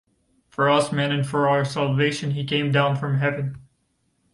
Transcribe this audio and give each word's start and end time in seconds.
For 0.49 0.67
us 0.67 0.91
men 0.91 1.11
and 1.11 1.27
for 1.27 1.47
our 1.47 1.63
salvation 1.63 2.31
he 2.31 2.43
came 2.43 2.71
down 2.71 2.95
from 2.95 3.19
heaven: 3.19 3.61